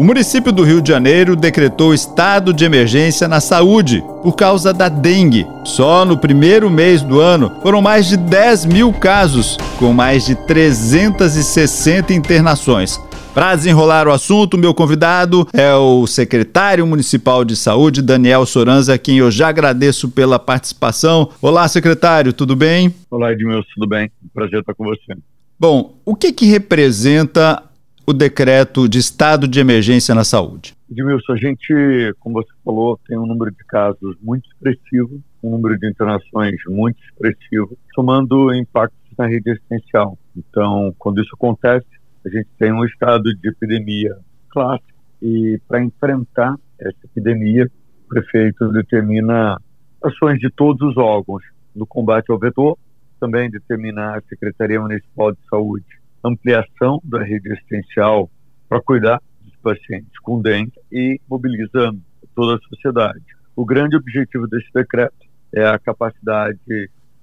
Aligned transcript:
O 0.00 0.02
município 0.02 0.50
do 0.50 0.62
Rio 0.62 0.80
de 0.80 0.88
Janeiro 0.88 1.36
decretou 1.36 1.92
estado 1.92 2.54
de 2.54 2.64
emergência 2.64 3.28
na 3.28 3.38
saúde 3.38 4.02
por 4.22 4.34
causa 4.34 4.72
da 4.72 4.88
dengue. 4.88 5.46
Só 5.62 6.06
no 6.06 6.16
primeiro 6.16 6.70
mês 6.70 7.02
do 7.02 7.20
ano 7.20 7.52
foram 7.60 7.82
mais 7.82 8.08
de 8.08 8.16
10 8.16 8.64
mil 8.64 8.94
casos, 8.94 9.58
com 9.78 9.92
mais 9.92 10.24
de 10.24 10.34
360 10.46 12.14
internações. 12.14 12.98
Para 13.34 13.54
desenrolar 13.54 14.08
o 14.08 14.10
assunto, 14.10 14.56
meu 14.56 14.72
convidado 14.72 15.46
é 15.52 15.74
o 15.74 16.06
secretário 16.06 16.86
municipal 16.86 17.44
de 17.44 17.54
saúde, 17.54 18.00
Daniel 18.00 18.46
Soranza, 18.46 18.94
a 18.94 18.98
quem 18.98 19.18
eu 19.18 19.30
já 19.30 19.48
agradeço 19.48 20.08
pela 20.08 20.38
participação. 20.38 21.28
Olá, 21.42 21.68
secretário, 21.68 22.32
tudo 22.32 22.56
bem? 22.56 22.94
Olá, 23.10 23.32
Edmilson, 23.32 23.68
tudo 23.74 23.86
bem? 23.86 24.10
Prazer 24.32 24.60
estar 24.60 24.72
com 24.72 24.84
você. 24.84 25.14
Bom, 25.58 26.00
o 26.06 26.16
que, 26.16 26.32
que 26.32 26.46
representa 26.46 27.64
o 28.10 28.12
decreto 28.12 28.88
de 28.88 28.98
estado 28.98 29.46
de 29.46 29.60
emergência 29.60 30.14
na 30.14 30.24
saúde? 30.24 30.74
Edmilson, 30.90 31.32
a 31.32 31.36
gente, 31.36 32.14
como 32.18 32.42
você 32.42 32.50
falou, 32.64 32.98
tem 33.06 33.16
um 33.16 33.26
número 33.26 33.50
de 33.50 33.64
casos 33.64 34.16
muito 34.20 34.48
expressivo, 34.48 35.22
um 35.42 35.50
número 35.50 35.78
de 35.78 35.88
internações 35.88 36.56
muito 36.66 36.98
expressivo, 37.04 37.78
somando 37.94 38.52
impactos 38.52 38.98
na 39.16 39.26
rede 39.26 39.50
assistencial. 39.50 40.18
Então, 40.36 40.94
quando 40.98 41.22
isso 41.22 41.30
acontece, 41.34 41.86
a 42.26 42.28
gente 42.28 42.48
tem 42.58 42.72
um 42.72 42.84
estado 42.84 43.34
de 43.34 43.48
epidemia 43.48 44.16
clássico 44.50 44.90
e 45.22 45.60
para 45.68 45.82
enfrentar 45.82 46.56
essa 46.78 46.98
epidemia, 47.04 47.70
o 48.06 48.08
prefeito 48.08 48.72
determina 48.72 49.56
ações 50.02 50.40
de 50.40 50.50
todos 50.50 50.80
os 50.88 50.96
órgãos 50.96 51.42
no 51.74 51.86
combate 51.86 52.30
ao 52.30 52.38
vetor, 52.38 52.76
também 53.20 53.50
determina 53.50 54.16
a 54.16 54.20
Secretaria 54.22 54.80
Municipal 54.80 55.30
de 55.30 55.38
Saúde 55.48 55.99
ampliação 56.24 57.00
da 57.04 57.22
rede 57.22 57.52
assistencial 57.52 58.30
para 58.68 58.80
cuidar 58.80 59.20
dos 59.42 59.54
pacientes 59.62 60.18
com 60.22 60.40
dengue 60.40 60.72
e 60.92 61.20
mobilizando 61.28 62.00
toda 62.34 62.56
a 62.56 62.68
sociedade. 62.68 63.24
O 63.56 63.64
grande 63.64 63.96
objetivo 63.96 64.46
desse 64.46 64.68
decreto 64.74 65.26
é 65.54 65.66
a 65.66 65.78
capacidade 65.78 66.58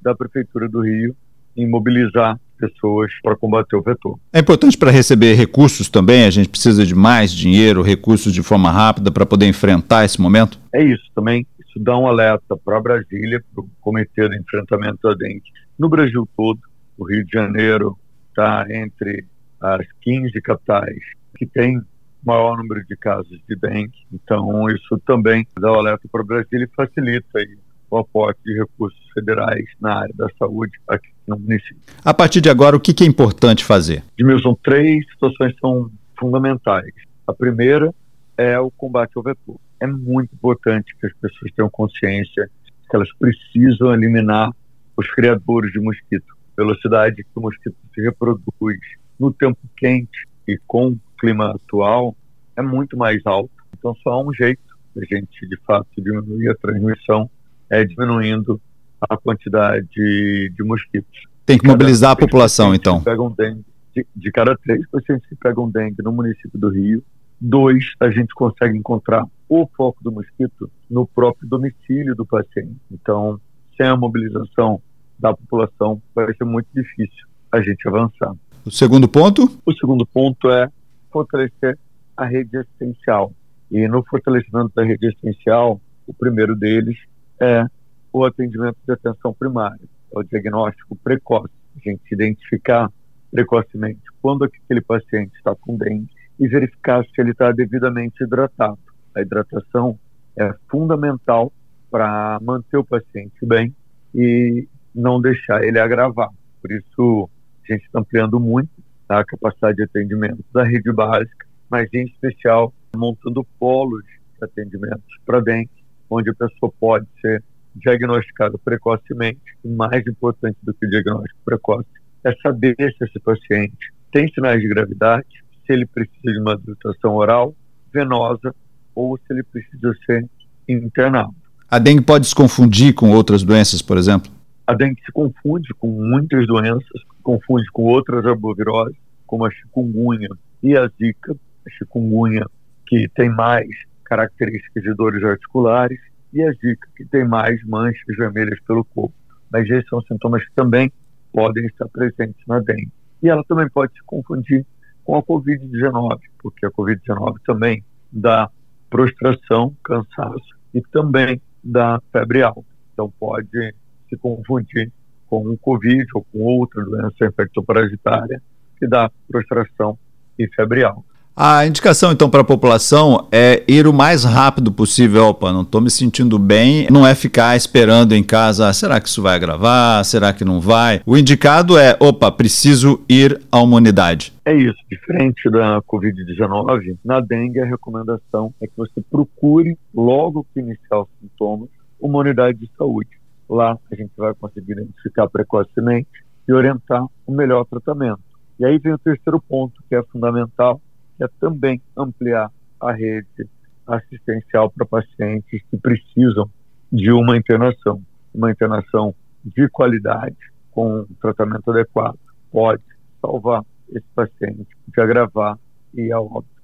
da 0.01 0.13
Prefeitura 0.15 0.67
do 0.67 0.81
Rio 0.81 1.15
em 1.55 1.67
mobilizar 1.67 2.39
pessoas 2.57 3.11
para 3.21 3.35
combater 3.35 3.75
o 3.75 3.81
vetor. 3.81 4.19
É 4.33 4.39
importante 4.39 4.77
para 4.77 4.91
receber 4.91 5.33
recursos 5.33 5.89
também, 5.89 6.25
a 6.25 6.29
gente 6.29 6.49
precisa 6.49 6.85
de 6.85 6.95
mais 6.95 7.31
dinheiro, 7.31 7.81
recursos 7.81 8.33
de 8.33 8.43
forma 8.43 8.71
rápida 8.71 9.11
para 9.11 9.25
poder 9.25 9.47
enfrentar 9.47 10.05
esse 10.05 10.19
momento? 10.19 10.59
É 10.73 10.83
isso 10.83 11.03
também. 11.15 11.45
Isso 11.67 11.79
dá 11.79 11.97
um 11.97 12.07
alerta 12.07 12.57
para 12.57 12.81
Brasília, 12.81 13.43
para 13.53 13.63
o 13.63 13.69
Comitê 13.79 14.27
de 14.27 14.37
Enfrentamento 14.39 14.99
da 15.03 15.13
Dengue. 15.13 15.43
No 15.77 15.89
Brasil 15.89 16.27
todo, 16.35 16.59
o 16.97 17.05
Rio 17.05 17.23
de 17.23 17.31
Janeiro 17.31 17.97
está 18.37 18.65
entre 18.69 19.25
as 19.59 19.85
15 20.01 20.39
capitais 20.41 20.99
que 21.35 21.47
têm 21.47 21.81
maior 22.23 22.57
número 22.57 22.85
de 22.85 22.95
casos 22.95 23.39
de 23.49 23.55
dengue. 23.55 24.05
Então, 24.13 24.69
isso 24.69 24.99
também 25.05 25.47
dá 25.59 25.71
o 25.71 25.75
alerta 25.75 26.07
para 26.11 26.21
o 26.21 26.25
Brasil 26.25 26.61
e 26.61 26.67
facilita 26.75 27.39
aí, 27.39 27.57
o 27.89 27.97
aporte 27.97 28.39
de 28.43 28.53
recursos 28.59 28.99
federais 29.13 29.65
na 29.79 29.99
área 30.01 30.13
da 30.15 30.27
saúde 30.37 30.73
aqui 30.87 31.07
no 31.25 31.39
município. 31.39 31.77
A 32.03 32.13
partir 32.13 32.41
de 32.41 32.49
agora, 32.49 32.75
o 32.75 32.79
que, 32.79 33.03
é 33.03 33.07
importante 33.07 33.63
fazer? 33.63 34.03
Edmilson, 34.17 34.55
três 34.61 35.05
situações 35.09 35.55
são 35.59 35.89
fundamentais. 36.19 36.93
A 37.25 37.33
primeira 37.33 37.93
é 38.37 38.59
o 38.59 38.69
combate 38.69 39.11
ao 39.15 39.23
vetor. 39.23 39.55
É 39.79 39.87
muito 39.87 40.33
importante 40.33 40.93
que 40.99 41.07
as 41.07 41.13
pessoas 41.13 41.51
tenham 41.55 41.69
consciência 41.69 42.49
que 42.89 42.95
elas 42.95 43.09
precisam 43.17 43.93
eliminar 43.93 44.51
os 44.97 45.09
criadores 45.11 45.71
de 45.71 45.79
mosquito 45.79 46.36
velocidade 46.57 47.23
que 47.23 47.29
o 47.35 47.41
mosquito 47.41 47.75
se 47.93 48.01
reproduz 48.01 48.79
no 49.19 49.31
tempo 49.31 49.59
quente 49.75 50.27
e 50.47 50.57
com 50.65 50.89
o 50.89 50.99
clima 51.19 51.51
atual 51.51 52.15
é 52.55 52.61
muito 52.61 52.97
mais 52.97 53.21
alto. 53.25 53.51
Então, 53.77 53.95
só 54.03 54.11
há 54.11 54.23
um 54.23 54.33
jeito 54.33 54.61
de 54.95 55.03
a 55.03 55.15
gente, 55.15 55.47
de 55.47 55.57
fato, 55.65 55.87
diminuir 55.97 56.49
a 56.49 56.55
transmissão 56.55 57.29
é 57.69 57.83
diminuindo 57.83 58.59
a 59.07 59.15
quantidade 59.15 59.87
de, 59.91 60.63
mosquitos. 60.63 61.21
Tem 61.45 61.57
que 61.57 61.67
mobilizar 61.67 62.11
a 62.11 62.15
população, 62.15 62.73
então. 62.73 63.01
Pegam 63.03 63.31
dengue, 63.31 63.63
de, 63.95 64.05
de 64.15 64.31
cada 64.31 64.55
três 64.57 64.89
pacientes 64.89 65.27
que 65.27 65.35
pegam 65.35 65.69
dengue 65.69 66.01
no 66.01 66.11
município 66.11 66.57
do 66.57 66.69
Rio, 66.69 67.03
dois 67.39 67.85
a 67.99 68.09
gente 68.09 68.33
consegue 68.33 68.77
encontrar 68.77 69.23
o 69.47 69.67
foco 69.77 70.03
do 70.03 70.11
mosquito 70.11 70.69
no 70.89 71.05
próprio 71.05 71.47
domicílio 71.47 72.15
do 72.15 72.25
paciente. 72.25 72.77
Então, 72.91 73.39
sem 73.75 73.85
a 73.85 73.95
mobilização 73.95 74.81
da 75.19 75.35
população, 75.35 76.01
vai 76.13 76.33
ser 76.33 76.45
muito 76.45 76.67
difícil 76.73 77.27
a 77.51 77.61
gente 77.61 77.87
avançar. 77.87 78.33
O 78.65 78.71
segundo 78.71 79.07
ponto? 79.07 79.59
O 79.65 79.73
segundo 79.73 80.05
ponto 80.05 80.49
é 80.49 80.69
fortalecer 81.11 81.77
a 82.15 82.25
rede 82.25 82.57
assistencial. 82.57 83.31
E 83.71 83.87
no 83.87 84.03
fortalecimento 84.03 84.71
da 84.75 84.83
rede 84.83 85.07
assistencial, 85.07 85.79
o 86.05 86.13
primeiro 86.13 86.55
deles 86.55 86.97
é 87.39 87.65
o 88.11 88.25
atendimento 88.25 88.77
de 88.85 88.93
atenção 88.93 89.33
primária, 89.33 89.79
é 90.13 90.19
o 90.19 90.23
diagnóstico 90.23 90.95
precoce. 90.95 91.53
A 91.75 91.89
gente 91.89 92.01
identificar 92.11 92.91
precocemente 93.31 94.01
quando 94.21 94.45
aquele 94.45 94.81
paciente 94.81 95.35
está 95.35 95.55
com 95.55 95.77
dengue 95.77 96.09
e 96.39 96.47
verificar 96.47 97.03
se 97.03 97.21
ele 97.21 97.31
está 97.31 97.51
devidamente 97.51 98.23
hidratado. 98.23 98.79
A 99.15 99.21
hidratação 99.21 99.99
é 100.37 100.53
fundamental 100.69 101.51
para 101.89 102.39
manter 102.41 102.77
o 102.77 102.83
paciente 102.83 103.45
bem 103.45 103.75
e 104.13 104.67
não 104.97 105.21
deixar 105.21 105.63
ele 105.63 105.79
agravar. 105.79 106.29
Por 106.61 106.71
isso, 106.71 107.29
a 107.63 107.73
gente 107.73 107.85
está 107.85 107.99
ampliando 107.99 108.39
muito 108.39 108.69
a 109.07 109.23
capacidade 109.23 109.77
de 109.77 109.83
atendimento 109.83 110.43
da 110.51 110.63
rede 110.63 110.91
básica, 110.91 111.45
mas 111.69 111.87
em 111.93 112.05
especial 112.05 112.73
montando 112.95 113.45
polos 113.59 114.03
de 114.03 114.43
atendimentos 114.43 115.17
para 115.25 115.39
dengue, 115.39 115.69
onde 116.09 116.29
a 116.29 116.33
pessoa 116.33 116.71
pode 116.79 117.05
ser 117.21 117.43
diagnosticada 117.75 118.57
precocemente. 118.57 119.39
E 119.63 119.69
mais 119.69 120.05
importante 120.07 120.57
do 120.63 120.73
que 120.73 120.85
o 120.85 120.89
diagnóstico 120.89 121.39
precoce 121.45 121.87
é 122.23 122.33
saber 122.41 122.75
se 122.77 123.05
esse 123.05 123.19
paciente 123.19 123.93
tem 124.11 124.27
sinais 124.33 124.59
de 124.59 124.67
gravidade, 124.67 125.27
se 125.65 125.73
ele 125.73 125.85
precisa 125.85 126.33
de 126.33 126.39
uma 126.39 126.53
hidratação 126.53 127.15
oral, 127.15 127.55
venosa 127.93 128.53
ou 128.95 129.17
se 129.17 129.23
ele 129.31 129.43
precisa 129.43 129.93
ser 130.05 130.25
internado. 130.67 131.35
A 131.69 131.79
dengue 131.79 132.01
pode 132.01 132.25
se 132.27 132.33
confundir 132.33 132.93
com 132.93 133.11
outras 133.11 133.43
doenças, 133.43 133.81
por 133.81 133.97
exemplo? 133.97 134.36
A 134.67 134.73
dengue 134.73 135.01
se 135.05 135.11
confunde 135.13 135.73
com 135.75 135.87
muitas 135.87 136.45
doenças, 136.45 137.01
confunde 137.23 137.65
com 137.71 137.83
outras 137.83 138.25
arboviroses, 138.25 138.97
como 139.25 139.45
a 139.45 139.49
chikungunya 139.49 140.27
e 140.61 140.75
a 140.75 140.89
zika. 140.89 141.33
A 141.65 141.69
chikungunya, 141.69 142.45
que 142.85 143.07
tem 143.15 143.29
mais 143.29 143.67
características 144.03 144.83
de 144.83 144.93
dores 144.93 145.23
articulares, 145.23 145.99
e 146.33 146.43
a 146.43 146.51
zika, 146.51 146.85
que 146.97 147.05
tem 147.05 147.25
mais 147.25 147.63
manchas 147.63 148.17
vermelhas 148.17 148.59
pelo 148.67 148.83
corpo. 148.83 149.15
Mas 149.49 149.69
esses 149.69 149.87
são 149.87 150.01
sintomas 150.01 150.43
que 150.45 150.53
também 150.53 150.91
podem 151.31 151.65
estar 151.67 151.87
presentes 151.87 152.45
na 152.45 152.59
dengue. 152.59 152.91
E 153.23 153.29
ela 153.29 153.45
também 153.45 153.69
pode 153.69 153.93
se 153.93 154.03
confundir 154.05 154.65
com 155.05 155.15
a 155.15 155.23
Covid-19, 155.23 156.19
porque 156.39 156.65
a 156.65 156.71
Covid-19 156.71 157.35
também 157.45 157.85
dá 158.11 158.49
prostração, 158.89 159.73
cansaço 159.81 160.57
e 160.73 160.81
também 160.91 161.41
dá 161.63 162.01
febre 162.11 162.43
alta. 162.43 162.65
Então 162.93 163.09
pode 163.17 163.73
se 164.09 164.17
confundir 164.17 164.91
com 165.27 165.47
o 165.47 165.57
Covid 165.57 166.05
ou 166.13 166.25
com 166.31 166.39
outra 166.39 166.83
doença 166.83 167.25
infectoparasitária 167.25 168.41
que 168.79 168.87
dá 168.87 169.11
prostração 169.27 169.97
e 170.37 170.47
febre 170.55 170.83
alta. 170.83 171.17
A 171.39 171.67
indicação, 171.67 172.11
então, 172.11 172.31
para 172.31 172.41
a 172.41 172.43
população 172.43 173.27
é 173.31 173.63
ir 173.67 173.85
o 173.85 173.93
mais 173.93 174.23
rápido 174.23 174.71
possível. 174.71 175.25
Opa, 175.25 175.53
não 175.53 175.61
estou 175.61 175.79
me 175.79 175.91
sentindo 175.91 176.39
bem. 176.39 176.87
Não 176.89 177.05
é 177.05 177.13
ficar 177.13 177.55
esperando 177.55 178.15
em 178.15 178.23
casa, 178.23 178.67
ah, 178.67 178.73
será 178.73 178.99
que 178.99 179.07
isso 179.07 179.21
vai 179.21 179.35
agravar? 179.35 180.03
Será 180.03 180.33
que 180.33 180.43
não 180.43 180.59
vai? 180.59 180.99
O 181.05 181.15
indicado 181.15 181.77
é, 181.77 181.95
opa, 181.99 182.31
preciso 182.31 183.05
ir 183.07 183.39
à 183.51 183.59
humanidade. 183.59 184.33
É 184.45 184.55
isso. 184.55 184.79
Diferente 184.89 185.47
da 185.51 185.79
Covid-19, 185.83 186.97
na 187.05 187.19
dengue 187.19 187.59
a 187.59 187.65
recomendação 187.67 188.51
é 188.59 188.65
que 188.65 188.73
você 188.75 188.99
procure, 189.07 189.77
logo 189.93 190.43
que 190.51 190.59
iniciar 190.59 191.01
os 191.01 191.07
sintomas, 191.21 191.69
uma 191.99 192.17
unidade 192.17 192.57
de 192.57 192.69
saúde. 192.75 193.09
Lá 193.49 193.77
a 193.91 193.95
gente 193.95 194.11
vai 194.17 194.33
conseguir 194.33 194.73
identificar 194.73 195.27
precocemente 195.29 196.09
e 196.47 196.53
orientar 196.53 197.03
o 197.25 197.31
melhor 197.31 197.65
tratamento. 197.65 198.21
E 198.59 198.65
aí 198.65 198.77
vem 198.79 198.93
o 198.93 198.97
terceiro 198.97 199.41
ponto, 199.41 199.81
que 199.87 199.95
é 199.95 200.03
fundamental, 200.03 200.81
que 201.17 201.23
é 201.23 201.27
também 201.39 201.81
ampliar 201.95 202.51
a 202.79 202.91
rede 202.91 203.49
assistencial 203.85 204.69
para 204.71 204.85
pacientes 204.85 205.61
que 205.69 205.77
precisam 205.77 206.49
de 206.91 207.11
uma 207.11 207.37
internação, 207.37 208.01
uma 208.33 208.51
internação 208.51 209.13
de 209.43 209.67
qualidade, 209.69 210.35
com 210.71 210.99
um 211.01 211.05
tratamento 211.21 211.71
adequado, 211.71 212.17
pode 212.51 212.83
salvar 213.21 213.63
esse 213.89 214.05
paciente 214.13 214.67
de 214.87 215.01
agravar 215.01 215.57
e 215.93 216.11
ao 216.11 216.25
óbito. 216.25 216.57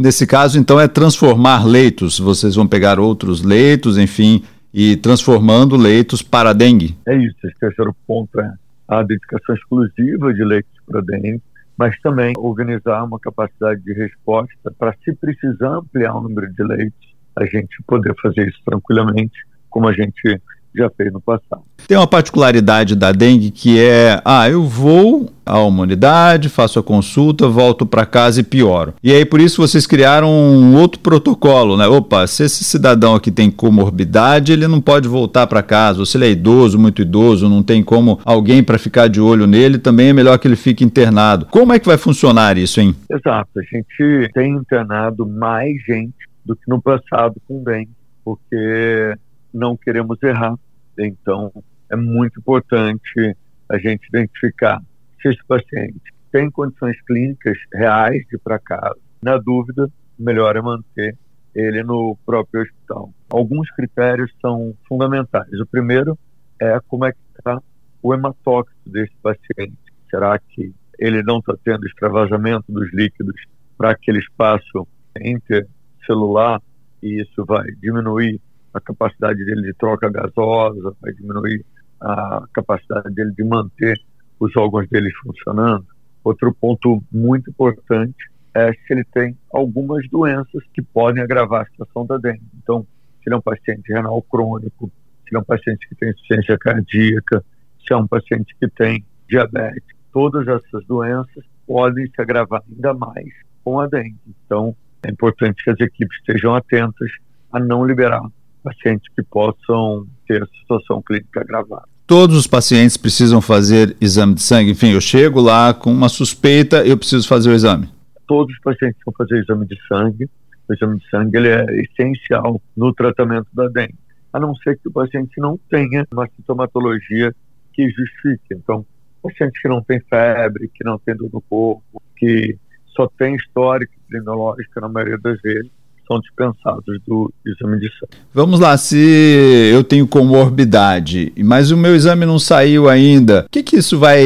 Nesse 0.00 0.26
caso, 0.26 0.58
então, 0.58 0.78
é 0.78 0.86
transformar 0.86 1.66
leitos. 1.66 2.20
Vocês 2.20 2.54
vão 2.54 2.68
pegar 2.68 3.00
outros 3.00 3.42
leitos, 3.42 3.98
enfim, 3.98 4.44
e 4.72 4.96
transformando 4.96 5.76
leitos 5.76 6.22
para 6.22 6.52
dengue. 6.52 6.96
É 7.06 7.16
isso. 7.16 7.36
Esse 7.44 7.58
terceiro 7.58 7.94
ponto 8.06 8.40
é 8.40 8.52
a 8.86 9.02
dedicação 9.02 9.54
exclusiva 9.54 10.32
de 10.32 10.44
leitos 10.44 10.72
para 10.86 11.00
dengue, 11.00 11.42
mas 11.76 11.98
também 12.00 12.32
organizar 12.36 13.04
uma 13.04 13.18
capacidade 13.18 13.82
de 13.82 13.92
resposta 13.92 14.72
para, 14.78 14.94
se 15.04 15.12
precisar 15.14 15.76
ampliar 15.76 16.14
o 16.14 16.22
número 16.22 16.52
de 16.52 16.62
leitos, 16.62 17.08
a 17.36 17.44
gente 17.46 17.82
poder 17.86 18.14
fazer 18.20 18.48
isso 18.48 18.58
tranquilamente, 18.64 19.46
como 19.70 19.86
a 19.86 19.92
gente 19.92 20.40
já 20.74 20.90
fez 20.90 21.12
no 21.12 21.20
passado. 21.20 21.62
Tem 21.86 21.96
uma 21.96 22.06
particularidade 22.06 22.94
da 22.94 23.12
dengue 23.12 23.50
que 23.50 23.78
é: 23.80 24.20
ah, 24.24 24.48
eu 24.48 24.64
vou 24.64 25.30
à 25.44 25.58
humanidade, 25.60 26.50
faço 26.50 26.78
a 26.78 26.82
consulta, 26.82 27.48
volto 27.48 27.86
para 27.86 28.04
casa 28.04 28.40
e 28.40 28.44
pioro. 28.44 28.94
E 29.02 29.10
aí 29.12 29.24
por 29.24 29.40
isso 29.40 29.62
vocês 29.62 29.86
criaram 29.86 30.28
um 30.28 30.76
outro 30.76 31.00
protocolo, 31.00 31.76
né? 31.76 31.86
Opa, 31.86 32.26
se 32.26 32.44
esse 32.44 32.62
cidadão 32.64 33.14
aqui 33.14 33.30
tem 33.30 33.50
comorbidade, 33.50 34.52
ele 34.52 34.68
não 34.68 34.80
pode 34.80 35.08
voltar 35.08 35.46
para 35.46 35.62
casa. 35.62 36.00
Ou 36.00 36.06
se 36.06 36.18
ele 36.18 36.26
é 36.26 36.30
idoso, 36.30 36.78
muito 36.78 37.00
idoso, 37.00 37.48
não 37.48 37.62
tem 37.62 37.82
como 37.82 38.20
alguém 38.24 38.62
para 38.62 38.78
ficar 38.78 39.08
de 39.08 39.20
olho 39.20 39.46
nele, 39.46 39.78
também 39.78 40.08
é 40.08 40.12
melhor 40.12 40.38
que 40.38 40.46
ele 40.46 40.56
fique 40.56 40.84
internado. 40.84 41.46
Como 41.46 41.72
é 41.72 41.78
que 41.78 41.86
vai 41.86 41.96
funcionar 41.96 42.58
isso, 42.58 42.80
hein? 42.80 42.94
Exato, 43.10 43.50
a 43.56 43.62
gente 43.62 44.30
tem 44.34 44.52
internado 44.52 45.26
mais 45.26 45.74
gente 45.86 46.12
do 46.44 46.54
que 46.54 46.62
no 46.68 46.80
passado 46.80 47.36
com 47.46 47.62
dengue, 47.62 47.90
porque 48.24 49.14
não 49.52 49.76
queremos 49.76 50.22
errar. 50.22 50.54
Então, 50.98 51.52
é 51.90 51.96
muito 51.96 52.40
importante 52.40 53.36
a 53.68 53.78
gente 53.78 54.06
identificar 54.08 54.82
se 55.20 55.28
esse 55.28 55.44
paciente 55.46 56.00
tem 56.30 56.50
condições 56.50 57.00
clínicas 57.02 57.56
reais 57.72 58.24
de 58.28 58.36
ir 58.36 58.38
para 58.38 58.58
casa. 58.58 58.98
Na 59.22 59.36
dúvida, 59.36 59.90
melhor 60.18 60.56
é 60.56 60.60
manter 60.60 61.16
ele 61.54 61.82
no 61.82 62.16
próprio 62.24 62.62
hospital. 62.62 63.12
Alguns 63.30 63.70
critérios 63.72 64.30
são 64.40 64.74
fundamentais. 64.86 65.52
O 65.60 65.66
primeiro 65.66 66.18
é 66.60 66.78
como 66.86 67.04
é 67.06 67.12
que 67.12 67.18
está 67.36 67.60
o 68.02 68.14
hematócrito 68.14 68.90
desse 68.90 69.14
paciente. 69.22 69.76
Será 70.10 70.38
que 70.38 70.72
ele 70.98 71.22
não 71.22 71.38
está 71.38 71.54
tendo 71.64 71.86
extravasamento 71.86 72.70
dos 72.70 72.92
líquidos 72.92 73.40
para 73.76 73.90
aquele 73.90 74.18
espaço 74.18 74.86
intercelular 75.20 76.60
e 77.02 77.22
isso 77.22 77.44
vai 77.44 77.66
diminuir 77.80 78.40
a 78.78 78.80
capacidade 78.80 79.44
dele 79.44 79.62
de 79.62 79.74
troca 79.74 80.10
gasosa, 80.10 80.96
vai 81.00 81.12
diminuir 81.12 81.64
a 82.00 82.44
capacidade 82.52 83.12
dele 83.14 83.32
de 83.36 83.44
manter 83.44 84.00
os 84.40 84.56
órgãos 84.56 84.88
dele 84.88 85.10
funcionando. 85.22 85.86
Outro 86.24 86.54
ponto 86.54 87.02
muito 87.12 87.50
importante 87.50 88.16
é 88.54 88.72
se 88.72 88.92
ele 88.92 89.04
tem 89.04 89.36
algumas 89.52 90.08
doenças 90.08 90.62
que 90.72 90.82
podem 90.82 91.22
agravar 91.22 91.62
a 91.62 91.66
situação 91.66 92.06
da 92.06 92.16
dengue. 92.16 92.42
Então, 92.62 92.86
se 93.22 93.28
ele 93.28 93.34
é 93.34 93.38
um 93.38 93.42
paciente 93.42 93.92
renal 93.92 94.22
crônico, 94.22 94.90
se 95.22 95.30
ele 95.30 95.38
é 95.38 95.40
um 95.40 95.44
paciente 95.44 95.88
que 95.88 95.94
tem 95.94 96.10
insuficiência 96.10 96.58
cardíaca, 96.58 97.44
se 97.86 97.92
é 97.92 97.96
um 97.96 98.06
paciente 98.06 98.54
que 98.58 98.68
tem 98.68 99.04
diabetes, 99.28 99.96
todas 100.12 100.46
essas 100.48 100.84
doenças 100.86 101.44
podem 101.66 102.06
se 102.06 102.20
agravar 102.20 102.62
ainda 102.68 102.94
mais 102.94 103.28
com 103.62 103.80
a 103.80 103.86
dengue. 103.86 104.18
Então, 104.44 104.74
é 105.02 105.10
importante 105.10 105.62
que 105.62 105.70
as 105.70 105.80
equipes 105.80 106.18
estejam 106.18 106.54
atentas 106.54 107.10
a 107.52 107.60
não 107.60 107.84
liberar 107.84 108.22
pacientes 108.68 109.06
que 109.14 109.22
possam 109.22 110.06
ter 110.26 110.46
situação 110.60 111.02
clínica 111.02 111.40
agravada. 111.40 111.86
Todos 112.06 112.36
os 112.36 112.46
pacientes 112.46 112.96
precisam 112.96 113.40
fazer 113.40 113.96
exame 114.00 114.34
de 114.34 114.42
sangue? 114.42 114.70
Enfim, 114.70 114.92
eu 114.92 115.00
chego 115.00 115.40
lá 115.40 115.74
com 115.74 115.90
uma 115.90 116.08
suspeita, 116.08 116.86
eu 116.86 116.96
preciso 116.96 117.28
fazer 117.28 117.50
o 117.50 117.54
exame? 117.54 117.88
Todos 118.26 118.54
os 118.54 118.60
pacientes 118.60 118.98
vão 119.04 119.14
fazer 119.16 119.42
exame 119.42 119.66
de 119.66 119.76
sangue. 119.86 120.28
O 120.68 120.74
exame 120.74 120.98
de 120.98 121.08
sangue 121.08 121.36
ele 121.36 121.48
é 121.48 121.64
essencial 121.82 122.60
no 122.76 122.92
tratamento 122.92 123.48
da 123.52 123.68
dengue, 123.68 123.94
a 124.32 124.40
não 124.40 124.54
ser 124.56 124.78
que 124.78 124.88
o 124.88 124.92
paciente 124.92 125.38
não 125.38 125.58
tenha 125.70 126.06
uma 126.12 126.28
sintomatologia 126.36 127.34
que 127.72 127.88
justifique. 127.90 128.54
Então, 128.54 128.84
paciente 129.22 129.60
que 129.60 129.68
não 129.68 129.82
tem 129.82 130.00
febre, 130.00 130.70
que 130.74 130.84
não 130.84 130.98
tem 130.98 131.14
dor 131.14 131.30
no 131.32 131.40
corpo, 131.42 132.02
que 132.16 132.56
só 132.96 133.08
tem 133.18 133.34
histórico 133.36 133.92
epidemiológico 134.04 134.80
na 134.80 134.88
maioria 134.88 135.18
das 135.18 135.40
vezes, 135.40 135.70
são 136.08 136.18
dispensados 136.20 136.98
do 137.06 137.32
exame 137.46 137.78
de 137.78 137.88
sangue. 137.98 138.24
Vamos 138.32 138.58
lá, 138.58 138.76
se 138.76 139.70
eu 139.72 139.84
tenho 139.84 140.08
comorbidade, 140.08 141.32
mas 141.44 141.70
o 141.70 141.76
meu 141.76 141.94
exame 141.94 142.24
não 142.24 142.38
saiu 142.38 142.88
ainda, 142.88 143.44
o 143.46 143.50
que, 143.50 143.62
que 143.62 143.76
isso 143.76 143.98
vai 143.98 144.24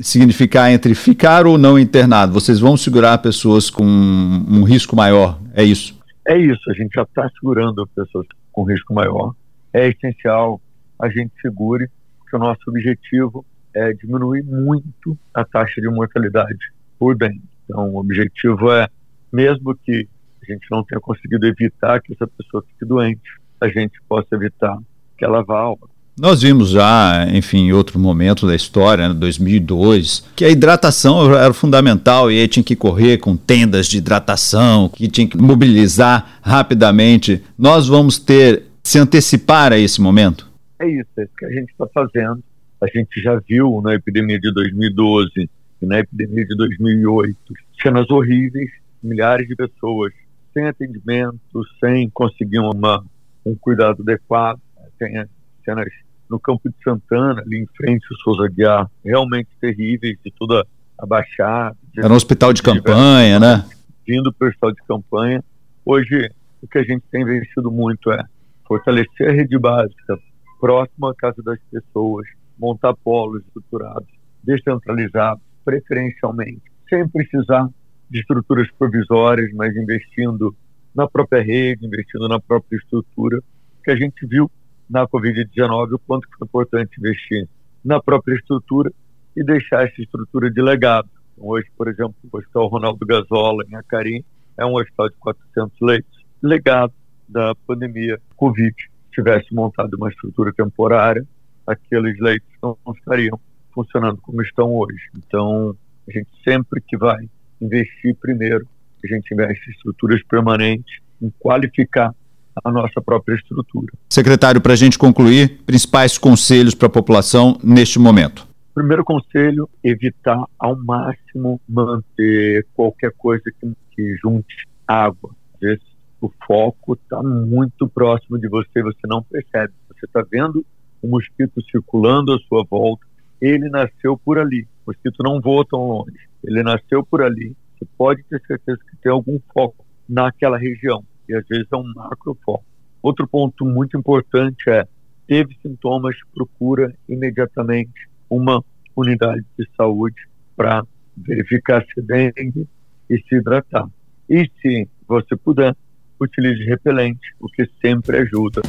significar 0.00 0.70
entre 0.70 0.94
ficar 0.94 1.46
ou 1.46 1.56
não 1.56 1.78
internado? 1.78 2.32
Vocês 2.32 2.60
vão 2.60 2.76
segurar 2.76 3.18
pessoas 3.18 3.70
com 3.70 3.84
um 3.84 4.62
risco 4.62 4.94
maior? 4.94 5.40
É 5.54 5.64
isso? 5.64 5.98
É 6.28 6.38
isso, 6.38 6.70
a 6.70 6.74
gente 6.74 6.92
já 6.94 7.02
está 7.02 7.28
segurando 7.40 7.86
pessoas 7.88 8.26
com 8.52 8.64
risco 8.64 8.94
maior. 8.94 9.34
É 9.72 9.88
essencial 9.88 10.60
a 11.00 11.08
gente 11.08 11.32
segure, 11.40 11.88
porque 12.18 12.36
o 12.36 12.38
nosso 12.38 12.60
objetivo 12.68 13.44
é 13.74 13.92
diminuir 13.92 14.42
muito 14.42 15.18
a 15.32 15.44
taxa 15.44 15.80
de 15.80 15.88
mortalidade 15.88 16.72
por 16.98 17.16
dengue. 17.16 17.42
Então, 17.64 17.90
o 17.90 17.98
objetivo 17.98 18.70
é, 18.70 18.88
mesmo 19.32 19.74
que 19.74 20.08
a 20.48 20.54
gente 20.54 20.66
não 20.70 20.84
tenha 20.84 21.00
conseguido 21.00 21.46
evitar 21.46 22.00
que 22.00 22.12
essa 22.12 22.26
pessoa 22.26 22.62
fique 22.62 22.84
doente, 22.84 23.20
a 23.60 23.68
gente 23.68 24.00
possa 24.08 24.34
evitar 24.34 24.76
que 25.16 25.24
ela 25.24 25.42
vá 25.42 25.60
ao 25.60 25.78
nós 26.16 26.42
vimos 26.42 26.70
já, 26.70 27.26
enfim, 27.32 27.66
em 27.66 27.72
outro 27.72 27.98
momento 27.98 28.46
da 28.46 28.54
história, 28.54 29.08
né, 29.08 29.14
2002, 29.14 30.30
que 30.36 30.44
a 30.44 30.48
hidratação 30.48 31.34
era 31.34 31.52
fundamental 31.52 32.30
e 32.30 32.38
aí 32.38 32.46
tinha 32.46 32.62
que 32.62 32.76
correr 32.76 33.18
com 33.18 33.36
tendas 33.36 33.88
de 33.88 33.98
hidratação, 33.98 34.88
que 34.88 35.08
tinha 35.08 35.26
que 35.26 35.36
mobilizar 35.36 36.38
rapidamente. 36.40 37.42
Nós 37.58 37.88
vamos 37.88 38.16
ter 38.16 38.62
se 38.84 38.96
antecipar 38.96 39.72
a 39.72 39.78
esse 39.78 40.00
momento? 40.00 40.48
É 40.78 40.86
isso, 40.86 41.10
é 41.18 41.24
isso 41.24 41.32
que 41.36 41.46
a 41.46 41.50
gente 41.50 41.70
está 41.70 41.86
fazendo. 41.92 42.44
A 42.80 42.86
gente 42.86 43.20
já 43.20 43.40
viu 43.48 43.80
na 43.82 43.94
epidemia 43.94 44.38
de 44.38 44.52
2012 44.52 45.50
e 45.82 45.86
na 45.86 45.98
epidemia 45.98 46.46
de 46.46 46.56
2008 46.56 47.36
cenas 47.82 48.08
horríveis, 48.08 48.70
milhares 49.02 49.48
de 49.48 49.56
pessoas 49.56 50.12
sem 50.54 50.66
atendimento, 50.66 51.62
sem 51.80 52.08
conseguir 52.10 52.60
uma, 52.60 53.04
um 53.44 53.54
cuidado 53.54 54.02
adequado. 54.02 54.58
Tem 54.98 55.26
cenas 55.64 55.88
no 56.30 56.38
Campo 56.40 56.70
de 56.70 56.74
Santana, 56.82 57.42
ali 57.42 57.58
em 57.58 57.66
frente 57.76 58.06
ao 58.10 58.16
Souza 58.18 58.48
Guiar, 58.48 58.90
realmente 59.04 59.48
terríveis, 59.60 60.16
de 60.24 60.32
toda 60.32 60.66
a 60.98 61.04
Baixada. 61.04 61.76
Era 61.98 62.12
um 62.12 62.16
hospital 62.16 62.52
de, 62.52 62.62
campanha, 62.62 63.38
né? 63.38 63.68
Vindo 64.06 64.32
para 64.32 64.46
o 64.46 64.48
hospital 64.48 64.72
de 64.72 64.82
campanha. 64.86 65.44
Hoje, 65.84 66.30
o 66.62 66.68
que 66.68 66.78
a 66.78 66.84
gente 66.84 67.02
tem 67.10 67.22
investido 67.22 67.70
muito 67.70 68.10
é 68.10 68.24
fortalecer 68.66 69.28
a 69.28 69.32
rede 69.32 69.58
básica 69.58 70.18
próximo 70.60 71.08
à 71.08 71.14
casa 71.14 71.42
das 71.42 71.58
pessoas, 71.70 72.26
montar 72.58 72.94
polos 72.94 73.44
estruturados, 73.44 74.08
descentralizados, 74.42 75.42
preferencialmente, 75.64 76.62
sem 76.88 77.06
precisar 77.08 77.68
de 78.10 78.20
estruturas 78.20 78.70
provisórias, 78.78 79.52
mas 79.54 79.74
investindo 79.76 80.54
na 80.94 81.08
própria 81.08 81.42
rede, 81.42 81.86
investindo 81.86 82.28
na 82.28 82.40
própria 82.40 82.76
estrutura, 82.76 83.42
que 83.82 83.90
a 83.90 83.96
gente 83.96 84.26
viu 84.26 84.50
na 84.88 85.06
Covid-19 85.06 85.94
o 85.94 85.98
quanto 85.98 86.28
foi 86.38 86.46
importante 86.46 86.98
investir 86.98 87.48
na 87.84 88.00
própria 88.00 88.34
estrutura 88.34 88.92
e 89.36 89.42
deixar 89.42 89.86
essa 89.86 90.00
estrutura 90.00 90.50
de 90.50 90.62
legado. 90.62 91.08
Então, 91.32 91.48
hoje, 91.48 91.66
por 91.76 91.88
exemplo, 91.88 92.14
o 92.30 92.36
Hospital 92.36 92.68
Ronaldo 92.68 93.04
Gazola, 93.04 93.64
em 93.68 93.74
Acarim, 93.74 94.24
é 94.56 94.64
um 94.64 94.76
hospital 94.76 95.08
de 95.08 95.16
400 95.16 95.80
leitos, 95.80 96.24
legado 96.42 96.92
da 97.28 97.54
pandemia 97.66 98.20
Covid. 98.36 98.74
Se 98.76 99.10
tivesse 99.10 99.52
montado 99.52 99.94
uma 99.94 100.08
estrutura 100.08 100.52
temporária, 100.52 101.26
aqueles 101.66 102.18
leitos 102.20 102.48
não 102.62 102.76
estariam 102.96 103.38
funcionando 103.72 104.18
como 104.18 104.42
estão 104.42 104.72
hoje. 104.72 105.08
Então, 105.16 105.76
a 106.08 106.12
gente 106.12 106.28
sempre 106.44 106.80
que 106.80 106.96
vai 106.96 107.28
investir 107.60 108.16
primeiro, 108.20 108.66
a 109.04 109.06
gente 109.06 109.32
investe 109.32 109.68
em 109.68 109.72
estruturas 109.72 110.22
permanentes, 110.24 110.98
em 111.20 111.32
qualificar 111.38 112.14
a 112.62 112.70
nossa 112.70 113.00
própria 113.00 113.34
estrutura. 113.34 113.92
Secretário, 114.08 114.60
para 114.60 114.72
a 114.72 114.76
gente 114.76 114.98
concluir, 114.98 115.60
principais 115.66 116.16
conselhos 116.16 116.74
para 116.74 116.86
a 116.86 116.90
população 116.90 117.58
neste 117.62 117.98
momento. 117.98 118.46
Primeiro 118.74 119.04
conselho, 119.04 119.68
evitar 119.82 120.44
ao 120.58 120.76
máximo 120.76 121.60
manter 121.68 122.66
qualquer 122.74 123.12
coisa 123.16 123.44
que, 123.60 123.72
que 123.92 124.16
junte 124.16 124.66
água. 124.86 125.30
Às 125.54 125.60
vezes 125.60 125.84
o 126.20 126.30
foco 126.46 126.94
está 126.94 127.22
muito 127.22 127.88
próximo 127.88 128.38
de 128.38 128.48
você, 128.48 128.82
você 128.82 129.06
não 129.06 129.22
percebe. 129.22 129.72
Você 129.88 130.06
está 130.06 130.24
vendo 130.28 130.64
o 131.02 131.08
mosquito 131.08 131.62
circulando 131.70 132.32
à 132.32 132.38
sua 132.48 132.64
volta, 132.68 133.04
ele 133.40 133.68
nasceu 133.68 134.18
por 134.24 134.38
ali. 134.38 134.66
O 134.84 134.90
mosquito 134.90 135.22
não 135.22 135.40
voa 135.40 135.64
tão 135.68 135.86
longe. 135.86 136.18
Ele 136.44 136.62
nasceu 136.62 137.04
por 137.04 137.22
ali. 137.22 137.56
Você 137.78 137.86
pode 137.96 138.22
ter 138.24 138.40
certeza 138.46 138.78
que 138.90 138.96
tem 138.98 139.10
algum 139.10 139.38
foco 139.52 139.84
naquela 140.08 140.58
região. 140.58 141.02
E 141.28 141.34
às 141.34 141.46
vezes 141.46 141.66
é 141.72 141.76
um 141.76 141.92
macro 141.94 142.36
foco. 142.44 142.64
Outro 143.02 143.26
ponto 143.26 143.64
muito 143.64 143.98
importante 143.98 144.68
é: 144.68 144.86
teve 145.26 145.56
sintomas, 145.62 146.16
procura 146.34 146.94
imediatamente 147.08 148.08
uma 148.28 148.62
unidade 148.96 149.44
de 149.58 149.68
saúde 149.76 150.16
para 150.56 150.84
verificar 151.16 151.84
se 151.92 152.02
dengue 152.02 152.68
e 153.10 153.18
se 153.18 153.36
hidratar. 153.36 153.88
E 154.28 154.48
se 154.60 154.88
você 155.06 155.36
puder, 155.36 155.74
utilize 156.20 156.62
repelente, 156.64 157.34
o 157.40 157.48
que 157.48 157.68
sempre 157.80 158.18
ajuda. 158.18 158.62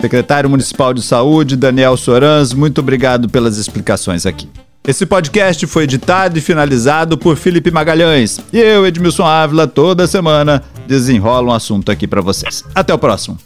Secretário 0.00 0.48
Municipal 0.48 0.94
de 0.94 1.02
Saúde, 1.02 1.56
Daniel 1.56 1.96
Sorans, 1.96 2.54
muito 2.54 2.80
obrigado 2.80 3.28
pelas 3.28 3.58
explicações 3.58 4.24
aqui. 4.24 4.48
Esse 4.90 5.06
podcast 5.06 5.64
foi 5.68 5.84
editado 5.84 6.36
e 6.36 6.40
finalizado 6.40 7.16
por 7.16 7.36
Felipe 7.36 7.70
Magalhães. 7.70 8.40
E 8.52 8.58
eu, 8.58 8.84
Edmilson 8.84 9.24
Ávila, 9.24 9.68
toda 9.68 10.04
semana 10.08 10.64
desenrola 10.84 11.52
um 11.52 11.54
assunto 11.54 11.92
aqui 11.92 12.08
para 12.08 12.20
vocês. 12.20 12.64
Até 12.74 12.92
o 12.92 12.98
próximo. 12.98 13.38